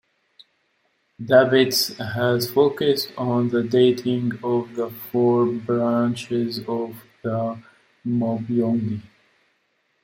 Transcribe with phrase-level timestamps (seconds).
[1.23, 7.61] Debate has focused on the dating of the "Four Branches of the
[8.03, 8.99] Mabinogi".